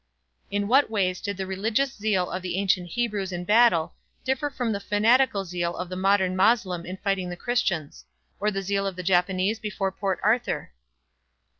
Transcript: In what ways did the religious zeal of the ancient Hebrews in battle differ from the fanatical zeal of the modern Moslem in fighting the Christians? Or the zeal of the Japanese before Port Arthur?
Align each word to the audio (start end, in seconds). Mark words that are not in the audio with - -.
In 0.49 0.67
what 0.67 0.89
ways 0.89 1.21
did 1.21 1.37
the 1.37 1.45
religious 1.45 1.93
zeal 1.93 2.31
of 2.31 2.41
the 2.41 2.57
ancient 2.57 2.89
Hebrews 2.89 3.31
in 3.31 3.45
battle 3.45 3.93
differ 4.23 4.49
from 4.49 4.71
the 4.71 4.79
fanatical 4.79 5.45
zeal 5.45 5.75
of 5.77 5.89
the 5.89 5.95
modern 5.95 6.35
Moslem 6.35 6.87
in 6.87 6.97
fighting 6.97 7.29
the 7.29 7.35
Christians? 7.37 8.03
Or 8.39 8.49
the 8.49 8.63
zeal 8.63 8.87
of 8.87 8.95
the 8.95 9.03
Japanese 9.03 9.59
before 9.59 9.91
Port 9.91 10.19
Arthur? 10.23 10.71